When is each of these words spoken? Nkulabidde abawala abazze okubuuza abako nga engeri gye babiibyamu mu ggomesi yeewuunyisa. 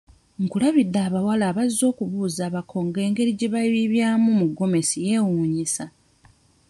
Nkulabidde 0.43 0.99
abawala 1.07 1.43
abazze 1.51 1.83
okubuuza 1.91 2.41
abako 2.49 2.77
nga 2.87 2.99
engeri 3.07 3.31
gye 3.37 3.47
babiibyamu 3.53 4.29
mu 4.39 4.45
ggomesi 4.51 4.97
yeewuunyisa. 5.05 5.85